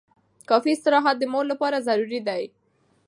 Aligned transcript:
کافي 0.49 0.71
استراحت 0.75 1.15
د 1.19 1.23
مور 1.33 1.45
لپاره 1.51 1.83
ضروري 1.87 2.19
دی. 2.27 2.43